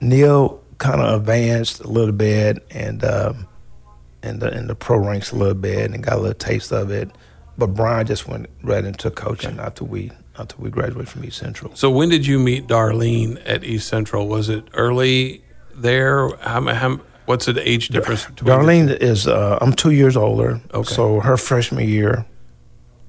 [0.00, 3.46] Neil kind of advanced a little bit and um,
[4.22, 6.90] in the in the pro ranks a little bit and got a little taste of
[6.90, 7.10] it.
[7.60, 11.76] But Brian just went right into coaching after we after we graduated from East Central.
[11.76, 14.28] So when did you meet Darlene at East Central?
[14.28, 15.44] Was it early
[15.74, 16.34] there?
[16.38, 20.16] How, how, what's the age difference between Darlene the Darlene is uh, I'm two years
[20.16, 20.58] older.
[20.72, 20.94] Okay.
[20.94, 22.24] So her freshman year,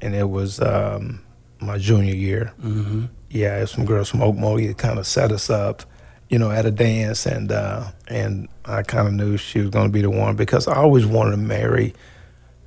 [0.02, 1.24] and it was um,
[1.62, 2.52] my junior year.
[2.62, 3.06] Mm-hmm.
[3.30, 5.84] Yeah, some girls from Oakmont kind of set us up,
[6.28, 9.88] you know, at a dance, and uh, and I kind of knew she was going
[9.88, 11.94] to be the one because I always wanted to marry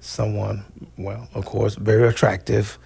[0.05, 0.65] someone.
[0.97, 2.79] Well, of course, very attractive,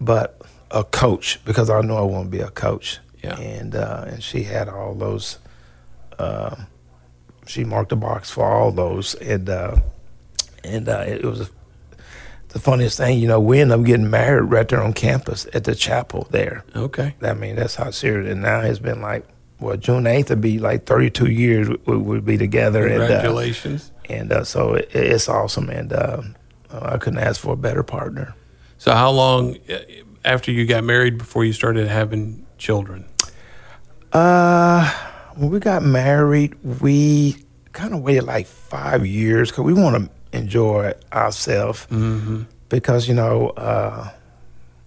[0.00, 2.98] but a coach because I know I want to be a coach.
[3.22, 3.38] Yeah.
[3.38, 5.38] And uh, and she had all those.
[6.18, 6.56] Uh,
[7.46, 9.76] she marked a box for all those, and uh,
[10.64, 11.50] and uh, it was
[12.48, 13.18] the funniest thing.
[13.18, 16.64] You know, we ended up getting married right there on campus at the chapel there.
[16.74, 17.14] Okay.
[17.22, 18.30] I mean, that's how serious.
[18.32, 19.26] And now it's been like,
[19.60, 22.88] well, June eighth would be like thirty two years we would be together.
[22.88, 23.90] Congratulations.
[23.90, 26.22] And, uh, and uh, so it, it's awesome, and uh,
[26.70, 28.34] I couldn't ask for a better partner.
[28.78, 29.78] So how long uh,
[30.24, 33.06] after you got married before you started having children?
[34.12, 34.90] Uh,
[35.34, 37.36] when we got married, we
[37.72, 41.86] kind of waited like five years because we want to enjoy ourselves.
[41.90, 42.44] Mm-hmm.
[42.68, 44.10] Because you know, uh,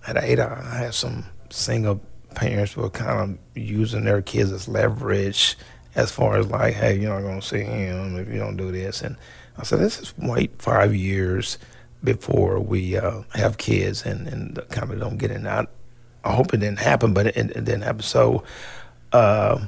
[0.07, 2.01] at Ada, I had some single
[2.35, 5.57] parents who were kind of using their kids as leverage,
[5.99, 9.01] as far as like, hey, you're not gonna see him if you don't do this.
[9.01, 9.15] And
[9.57, 11.57] I said, let's just wait five years
[12.03, 15.67] before we uh, have kids and and kind of don't get in that.
[16.23, 18.01] I hope it didn't happen, but it, it didn't happen.
[18.01, 18.43] So.
[19.11, 19.65] Uh,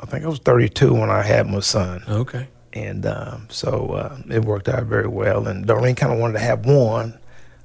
[0.00, 2.46] I think I was 32 when I had my son, Okay.
[2.74, 5.46] and um, so uh, it worked out very well.
[5.48, 7.18] And Darlene kind of wanted to have one.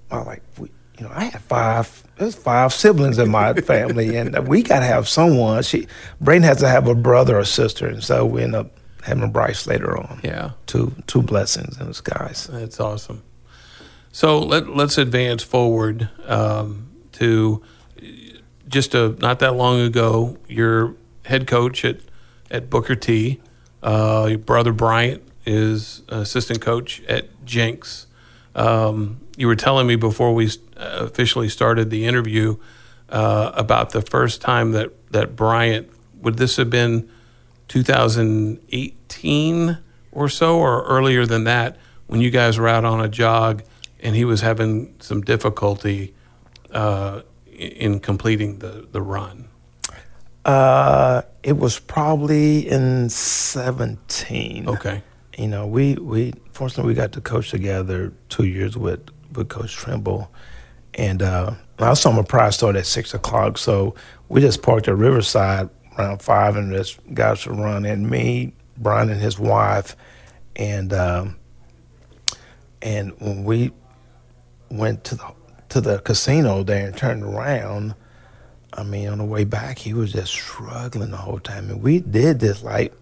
[0.10, 2.04] I was like, we, you know, I had five.
[2.18, 5.64] There's five siblings in my family, and we got to have someone.
[5.64, 5.88] She,
[6.20, 8.72] Braden has to have a brother or sister, and so we end up
[9.04, 10.20] having Bryce later on.
[10.24, 10.52] Yeah.
[10.66, 12.48] Two two blessings in disguise.
[12.48, 13.24] That's awesome.
[14.12, 17.64] So let let's advance forward um, to
[18.68, 20.38] just a, not that long ago.
[20.48, 22.00] Your head coach at
[22.52, 23.40] at Booker T,
[23.82, 28.08] uh, your brother Bryant is assistant coach at Jenks.
[28.56, 32.58] Um, you were telling me before we officially started the interview
[33.08, 37.10] uh, about the first time that, that Bryant, would this have been
[37.70, 39.78] 2018
[40.12, 43.64] or so, or earlier than that, when you guys were out on a jog
[44.02, 46.14] and he was having some difficulty
[46.72, 49.48] uh, in completing the, the run?
[50.44, 54.68] Uh, it was probably in 17.
[54.68, 55.02] Okay.
[55.38, 59.76] You know, we, we fortunately we got to coach together two years with, with Coach
[59.76, 60.32] Trimble.
[60.96, 63.96] And uh, our summer prize started at 6 o'clock, so
[64.28, 67.86] we just parked at Riverside around 5 and just got to run.
[67.86, 69.96] And me, Bryant, and his wife,
[70.56, 71.38] and um,
[72.82, 73.72] and when we
[74.70, 75.34] went to the
[75.70, 77.94] to the casino there and turned around,
[78.74, 81.70] I mean, on the way back, he was just struggling the whole time.
[81.70, 82.94] And we did this like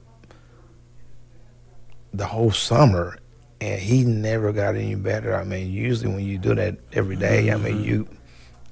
[2.13, 3.18] the whole summer,
[3.60, 5.36] and he never got any better.
[5.36, 7.52] I mean, usually when you do that every day.
[7.52, 7.84] I mean, mm-hmm.
[7.84, 8.08] you,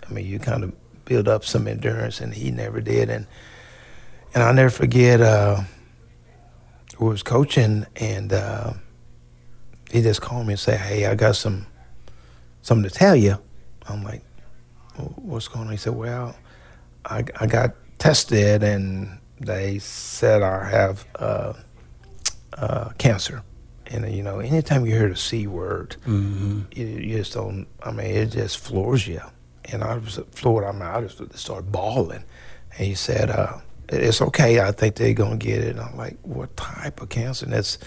[0.08, 0.74] I mean, you kind of
[1.06, 3.10] build up some endurance, and he never did.
[3.10, 3.28] And
[4.34, 5.62] and I'll never forget, uh,
[7.00, 8.74] we was coaching, and uh,
[9.92, 11.66] he just called me and said, "Hey, I got some
[12.62, 13.38] something to tell you."
[13.88, 14.24] I'm like,
[15.16, 16.36] "What's going on?" He said, "Well,
[17.06, 21.54] I, I got tested, and they said I have uh,
[22.54, 23.42] uh, cancer."
[23.88, 26.62] And you know, anytime you hear the c word, mm-hmm.
[26.72, 27.68] you, you, just don't.
[27.84, 29.22] I mean, it just floors you.
[29.66, 30.66] And I was floored.
[30.66, 32.24] I mean, I just started bawling.
[32.78, 34.60] And he said, uh, "It's okay.
[34.60, 37.78] I think they're gonna get it." And I'm like, "What type of cancer?" And it's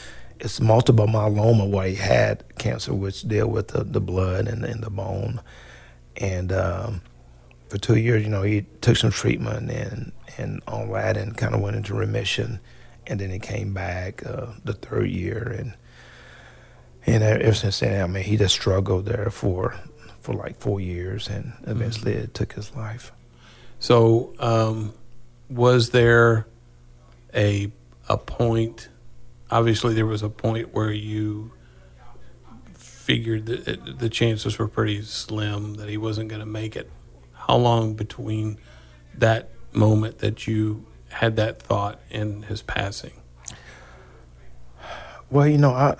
[0.40, 4.82] it's multiple myeloma where he had cancer, which deal with the, the blood and, and
[4.82, 5.40] the bone.
[6.16, 7.02] And um,
[7.68, 11.54] for two years, you know, he took some treatment and and all that, and kind
[11.54, 12.60] of went into remission.
[13.06, 15.74] And then he came back uh, the third year, and
[17.08, 19.74] and ever since then, I mean, he just struggled there for
[20.20, 22.24] for like four years, and eventually mm-hmm.
[22.24, 23.12] it took his life.
[23.80, 24.92] So, um,
[25.48, 26.46] was there
[27.34, 27.72] a
[28.08, 28.88] a point?
[29.50, 31.52] Obviously, there was a point where you
[32.74, 36.90] figured that the chances were pretty slim that he wasn't going to make it.
[37.32, 38.58] How long between
[39.14, 43.12] that moment that you had that thought and his passing?
[45.30, 45.96] Well, you know, I,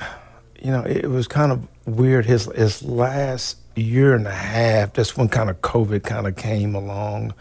[0.63, 2.27] you know, it was kind of weird.
[2.27, 6.75] His his last year and a half, that's when kind of COVID kind of came
[6.75, 7.35] along,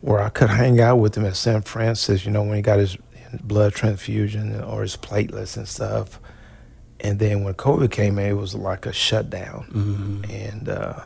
[0.00, 1.66] where I could hang out with him at St.
[1.66, 2.24] Francis.
[2.24, 2.96] You know, when he got his
[3.40, 6.20] blood transfusion or his platelets and stuff.
[7.00, 9.66] And then when COVID came in, it was like a shutdown.
[9.72, 10.30] Mm-hmm.
[10.30, 11.04] And uh,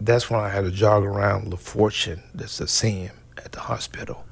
[0.00, 3.60] that's when I had to jog around La Fortune just to see him at the
[3.60, 4.24] hospital.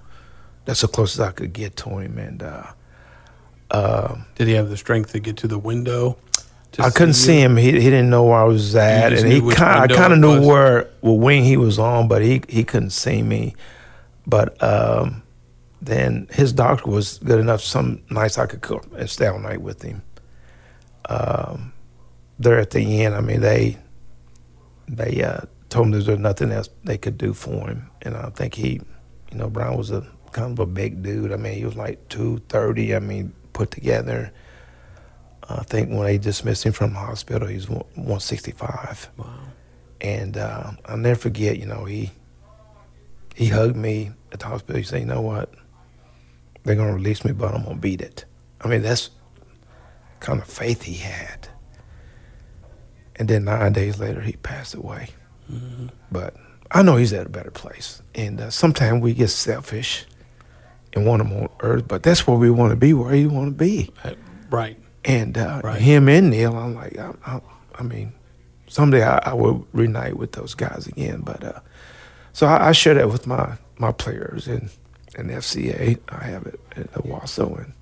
[0.64, 2.18] That's the closest I could get to him.
[2.18, 2.72] And uh,
[3.70, 6.18] uh, did he have the strength to get to the window?
[6.72, 7.56] To I couldn't see, him.
[7.56, 10.46] He, he didn't know where I was at, and he kind I kind of knew
[10.46, 13.54] where what wing he was on, but he he couldn't see me.
[14.26, 15.22] But um,
[15.80, 17.62] then his doctor was good enough.
[17.62, 20.02] Some nights I could come and stay all night with him
[21.08, 21.72] um,
[22.38, 23.78] there at the end, I mean, they
[24.88, 28.30] they uh, told him there was nothing else they could do for him, and I
[28.30, 28.80] think he,
[29.32, 31.32] you know, Brown was a kind of a big dude.
[31.32, 32.94] I mean, he was like two thirty.
[32.94, 34.32] I mean, put together.
[35.48, 39.10] I think when they dismissed him from the hospital, he was one sixty five.
[39.16, 39.26] Wow.
[40.00, 41.58] And uh, I'll never forget.
[41.58, 42.10] You know, he
[43.34, 44.76] he hugged me at the hospital.
[44.76, 45.52] He said, "You know what?
[46.64, 48.26] They're gonna release me, but I'm gonna beat it."
[48.60, 49.10] I mean, that's
[50.20, 51.48] kind of faith he had.
[53.16, 55.08] And then nine days later, he passed away.
[55.50, 55.86] Mm-hmm.
[56.12, 56.36] But
[56.70, 58.02] I know he's at a better place.
[58.14, 60.06] And uh, sometimes we get selfish
[60.96, 63.48] and want him on earth, but that's where we want to be, where you want
[63.48, 63.92] to be.
[64.50, 64.78] Right.
[65.04, 65.80] And uh, right.
[65.80, 67.40] him and Neil, I'm like, I, I,
[67.76, 68.12] I mean,
[68.68, 71.20] someday I, I, will reunite with those guys again.
[71.20, 71.60] But uh,
[72.32, 74.70] so I, I, share that with my, my players and,
[75.16, 76.00] and FCA.
[76.08, 77.72] I have it at Owasso and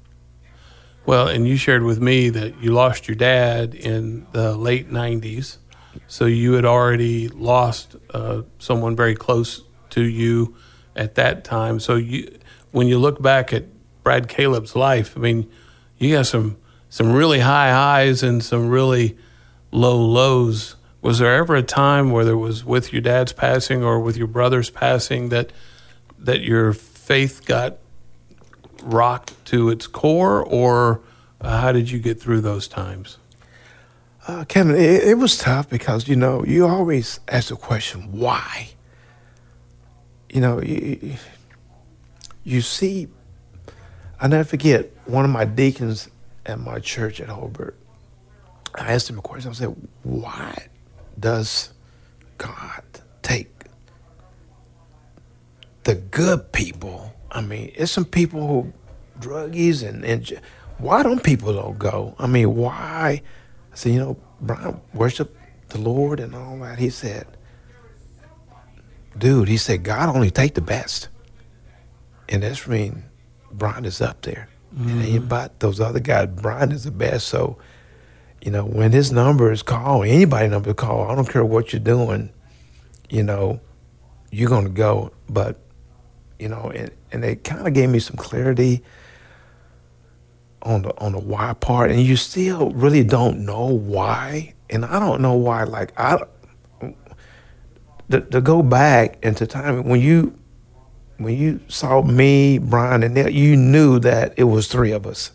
[1.06, 5.58] well, and you shared with me that you lost your dad in the late 90s.
[6.06, 10.56] So you had already lost uh, someone very close to you
[10.96, 11.78] at that time.
[11.78, 12.38] So you,
[12.74, 13.66] when you look back at
[14.02, 15.48] Brad Calip's life, I mean,
[15.96, 16.56] you got some
[16.88, 19.16] some really high highs and some really
[19.70, 20.74] low lows.
[21.00, 24.26] Was there ever a time whether it was with your dad's passing or with your
[24.26, 25.52] brother's passing that
[26.18, 27.78] that your faith got
[28.82, 31.00] rocked to its core, or
[31.40, 33.18] uh, how did you get through those times?
[34.26, 38.70] Uh, Kevin, it, it, was tough because you know you always ask the question why.
[40.28, 41.16] You know, you,
[42.44, 43.08] you see.
[44.20, 46.08] I never forget one of my deacons
[46.46, 47.76] at my church at Hobart,
[48.74, 49.50] I asked him a question.
[49.50, 50.68] I said, "Why
[51.18, 51.72] does
[52.38, 52.82] God
[53.22, 53.50] take
[55.84, 57.12] the good people?
[57.30, 58.72] I mean, it's some people who
[59.20, 60.40] druggies and and
[60.78, 62.14] why don't people don't go?
[62.18, 63.22] I mean, why?"
[63.72, 65.36] I said, "You know, Bryant, worship
[65.68, 67.26] the Lord and all that." He said,
[69.16, 71.08] "Dude," he said, "God only take the best."
[72.28, 73.04] And that's mean
[73.52, 74.48] Bryant is up there.
[74.76, 75.58] And ain't about mm-hmm.
[75.60, 76.28] those other guys.
[76.28, 77.28] Bryant is the best.
[77.28, 77.58] So,
[78.42, 81.72] you know, when his number is called, anybody number is called, I don't care what
[81.72, 82.30] you're doing,
[83.08, 83.60] you know,
[84.32, 85.12] you're gonna go.
[85.28, 85.60] But,
[86.38, 88.82] you know, and, and it kind of gave me some clarity
[90.62, 91.90] on the on the why part.
[91.90, 94.54] And you still really don't know why.
[94.70, 96.18] And I don't know why, like I
[98.10, 100.38] to, to go back into time when you
[101.18, 105.32] when you saw me, Bryant, and Neil, you knew that it was three of us.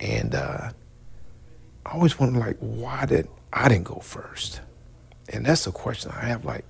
[0.00, 0.70] And uh,
[1.84, 4.60] I always wondered, like, why did I didn't go first?
[5.30, 6.44] And that's the question I have.
[6.44, 6.64] Like,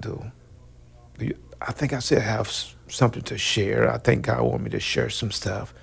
[0.00, 0.30] do,
[1.18, 2.50] do you, I think I still have
[2.88, 3.90] something to share.
[3.90, 5.74] I think God want me to share some stuff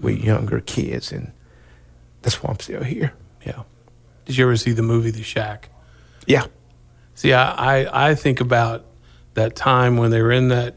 [0.00, 1.32] with younger kids, and
[2.22, 3.12] that's why I'm still here.
[3.44, 3.62] Yeah.
[4.24, 5.68] Did you ever see the movie The Shack?
[6.26, 6.46] Yeah,
[7.16, 8.84] See, I, I, I think about
[9.36, 10.74] that time when they were in that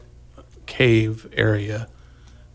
[0.66, 1.88] cave area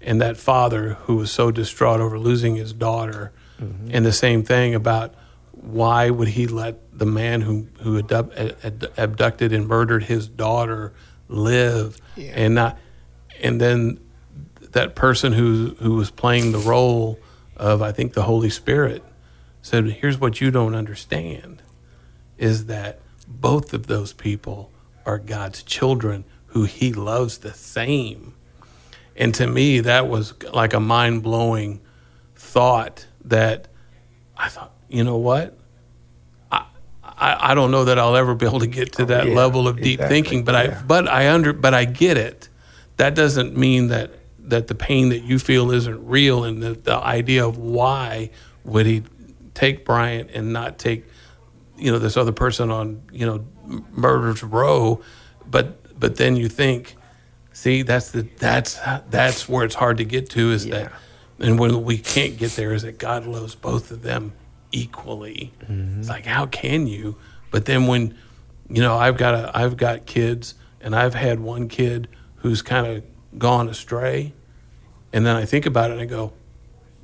[0.02, 3.32] and that father who was so distraught over losing his daughter
[3.62, 3.90] mm-hmm.
[3.92, 5.14] and the same thing about
[5.52, 10.94] why would he let the man who, who abducted and murdered his daughter
[11.28, 12.32] live Yeah.
[12.36, 12.78] and not
[13.42, 14.00] and then
[14.72, 17.20] that person who who was playing the role
[17.58, 19.04] of I think the Holy Spirit
[19.62, 21.64] said here's what you don't understand
[22.38, 24.72] is that both of those people
[25.06, 28.34] are God's children who he loves the same.
[29.16, 31.82] And to me, that was like a mind blowing
[32.36, 33.68] thought that
[34.38, 35.58] I thought, you know what?
[36.52, 36.66] I,
[37.04, 39.28] I, I don't know that I'll ever be able to get to oh, that Oh,
[39.28, 42.50] yeah, level of deep exactly, thinking, but I but I under but I get it.
[42.98, 46.96] That doesn't mean that that the pain that you feel isn't real and the, the
[46.96, 48.30] idea of why
[48.64, 49.04] would he
[49.54, 51.06] take Bryant and not take
[51.78, 53.46] you know this other person on you know
[53.92, 55.02] murder's row
[55.50, 56.96] but but then you think
[57.54, 60.92] see that's the that's that's where it's hard to get to is that
[61.40, 64.34] and when we can't get there is that god loves both of them
[64.76, 65.54] equally.
[65.64, 66.02] Mm-hmm.
[66.02, 67.16] It's like how can you?
[67.50, 68.18] But then when
[68.70, 72.08] you know i've got a i've got kids and i've had one kid
[72.38, 73.04] who's kind of
[73.38, 74.34] gone astray.
[75.14, 76.34] And then i think about it and i go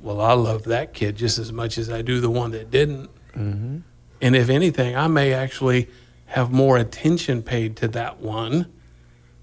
[0.00, 3.10] well i love that kid just as much as i do the one that didn't.
[3.34, 3.78] Mm-hmm.
[4.20, 5.88] And if anything, I may actually
[6.32, 8.72] have more attention paid to that one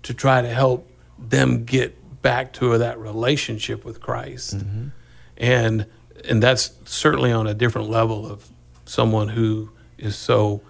[0.01, 4.57] to try to help them get back to that relationship with Christ.
[4.57, 4.87] Mm-hmm.
[5.37, 5.85] And
[6.27, 8.49] and that's certainly on a different level of
[8.85, 9.69] someone who
[9.99, 10.61] is so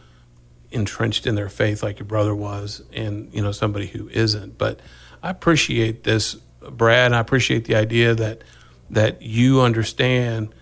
[0.71, 4.57] entrenched in their faith like your brother was and you know somebody who isn't.
[4.57, 4.81] But
[5.23, 6.35] I appreciate this
[6.69, 8.43] Brad, and I appreciate the idea that
[8.89, 10.53] that you understand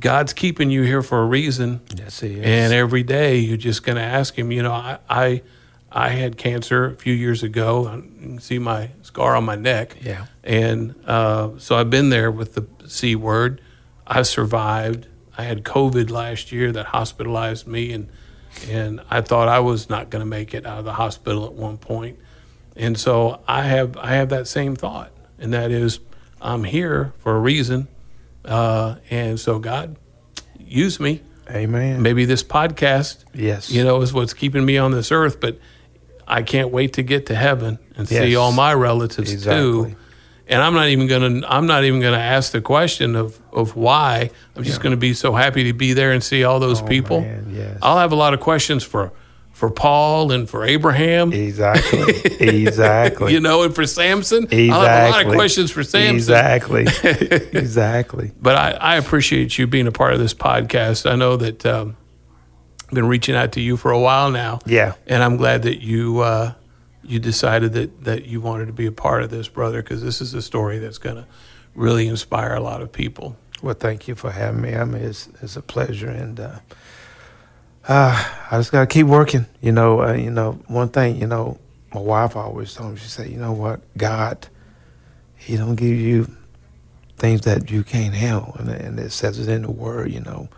[0.00, 1.80] God's keeping you here for a reason.
[1.96, 2.44] Yes, he is.
[2.44, 5.42] And every day you're just going to ask him, you know, I, I,
[5.90, 7.92] I had cancer a few years ago.
[7.94, 9.96] You can see my scar on my neck.
[10.00, 10.26] Yeah.
[10.44, 13.60] And uh, so I've been there with the C word.
[14.06, 15.06] I survived.
[15.36, 18.08] I had COVID last year that hospitalized me, and
[18.68, 21.52] and I thought I was not going to make it out of the hospital at
[21.52, 22.18] one point.
[22.74, 26.00] And so I have I have that same thought, and that is
[26.40, 27.88] I'm here for a reason.
[28.44, 29.96] Uh, and so God,
[30.58, 31.20] use me
[31.50, 32.02] Amen.
[32.02, 33.70] maybe this podcast Yes.
[33.70, 35.58] you know is what's keeping me on this earth but
[36.26, 39.90] i can't wait to get to heaven and see all my relatives Exactly.
[39.92, 39.96] too
[40.46, 44.30] and i'm not even gonna i'm not even gonna ask the question of of why
[44.56, 47.20] i'm just gonna be so happy to be there and see all those people Oh,
[47.22, 47.78] man, yes.
[47.80, 49.10] i'll have a lot of questions for
[49.58, 52.00] for paul and for abraham Exactly.
[52.40, 53.32] exactly.
[53.32, 54.70] you know and for samson exactly.
[54.70, 56.82] i'll have a lot of questions for samson Exactly.
[57.58, 58.30] exactly.
[58.40, 61.10] but I, I appreciate you being a part of this podcast.
[61.10, 61.96] I know that um,
[62.86, 64.60] I've been reaching out to you for a while now.
[64.64, 64.94] Yeah.
[65.06, 66.52] And I'm glad that you uh,
[67.02, 70.20] you decided that, that you wanted to be a part of this, brother, because this
[70.20, 71.26] is a story that's going to
[71.74, 73.36] really inspire a lot of people.
[73.62, 74.74] Well, thank you for having me.
[74.74, 76.58] I mean, it's, it's a pleasure, and uh,
[77.88, 79.46] uh, I just gotta keep working.
[79.62, 81.20] You know, uh, you know, one thing.
[81.20, 81.58] You know,
[81.94, 82.98] my wife always told me.
[82.98, 84.46] She said, "You know what, God,
[85.36, 86.30] He don't give you
[87.16, 90.12] things that you can't handle," and, and it says it in the Word.
[90.12, 90.48] You know,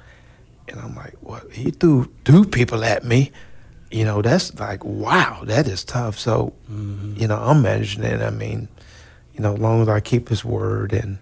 [0.68, 1.52] and I'm like, "What?
[1.52, 3.30] He threw two people at me."
[3.92, 6.16] You know, that's like, wow, that is tough.
[6.16, 8.22] So, you know, I'm managing it.
[8.22, 8.68] I mean,
[9.34, 11.18] you know, as long as I keep His Word and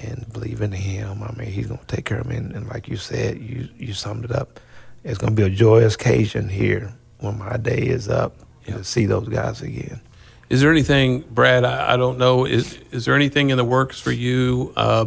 [0.00, 1.22] and believe in Him.
[1.22, 2.36] I mean, He's going to take care of me.
[2.36, 4.60] And, and like you said, you you summed it up.
[5.08, 8.36] It's going to be a joyous occasion here when my day is up
[8.66, 10.02] to see those guys again.
[10.50, 11.64] Is there anything, Brad?
[11.64, 12.44] I, I don't know.
[12.44, 14.72] Is is there anything in the works for you?
[14.76, 15.06] Uh,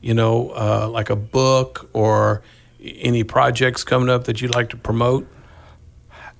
[0.00, 2.42] you know, uh, like a book or
[2.80, 5.28] any projects coming up that you'd like to promote?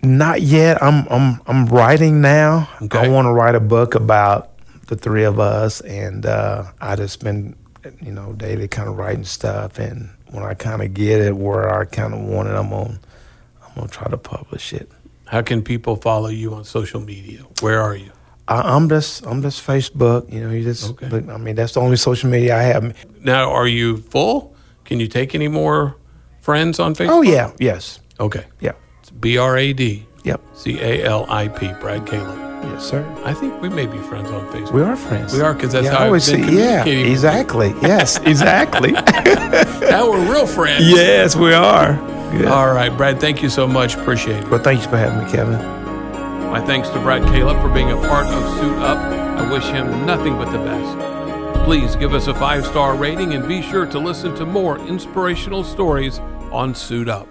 [0.02, 0.80] Not yet.
[0.80, 2.68] I'm I'm I'm writing now.
[2.82, 2.98] Okay.
[2.98, 4.52] I want to write a book about
[4.86, 7.56] the three of us, and uh, I just been,
[8.00, 9.78] you know, daily kind of writing stuff.
[9.78, 12.98] And when I kind of get it where I kind of want it, I'm gonna
[13.62, 14.90] I'm gonna try to publish it.
[15.26, 17.40] How can people follow you on social media?
[17.60, 18.10] Where are you?
[18.48, 20.32] I, I'm just I'm just Facebook.
[20.32, 20.90] You know, you just.
[20.90, 21.08] Okay.
[21.08, 22.96] But, I mean, that's the only social media I have.
[23.22, 24.54] Now, are you full?
[24.84, 25.96] Can you take any more
[26.40, 27.10] friends on Facebook?
[27.10, 28.44] Oh yeah, yes, Okay.
[28.60, 32.49] yeah, It's B R A D yep, C A L I P, Brad Calip.
[32.62, 33.04] Yes, sir.
[33.24, 34.72] I think we may be friends on Facebook.
[34.72, 35.32] We are friends.
[35.32, 36.32] We are because that's yeah, how I I've been see.
[36.32, 37.12] Yeah, communicating with you.
[37.12, 37.68] exactly.
[37.82, 38.92] Yes, exactly.
[38.92, 40.88] now we're real friends.
[40.88, 41.92] yes, we are.
[42.34, 42.52] Yeah.
[42.52, 43.96] All right, Brad, thank you so much.
[43.96, 44.48] Appreciate it.
[44.48, 45.58] Well, thanks for having me, Kevin.
[46.50, 48.98] My thanks to Brad Calip for being a part of Suit Up.
[48.98, 51.64] I wish him nothing but the best.
[51.64, 55.62] Please give us a five star rating and be sure to listen to more inspirational
[55.62, 56.18] stories
[56.50, 57.28] on Suit Up.